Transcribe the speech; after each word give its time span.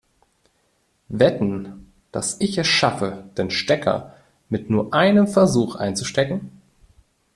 Wetten, 1.09 1.93
dass 2.11 2.41
ich 2.41 2.57
es 2.57 2.65
schaffe, 2.65 3.25
den 3.37 3.51
Stecker 3.51 4.15
mit 4.49 4.67
nur 4.67 4.95
einem 4.95 5.27
Versuch 5.27 5.75
einzustecken? 5.75 6.49